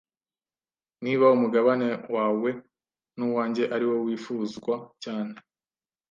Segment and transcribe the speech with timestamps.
[1.03, 2.49] niba umugabane wawe
[3.17, 5.35] nuwanjye ariwo wifuzwa cyane